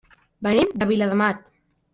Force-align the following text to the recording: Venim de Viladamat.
Venim 0.47 0.73
de 0.83 0.89
Viladamat. 0.93 1.47